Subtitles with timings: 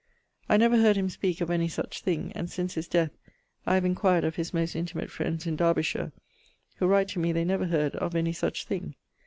[0.49, 3.11] I never heard him speake of any such thing; and, since his death,
[3.67, 6.11] I have inquired of his most intimate friends in Derbyshire,
[6.77, 8.95] who write to me they never heard of any such thing.